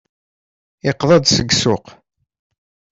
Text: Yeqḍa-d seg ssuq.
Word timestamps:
Yeqḍa-d 0.85 1.25
seg 1.29 1.49
ssuq. 1.53 1.85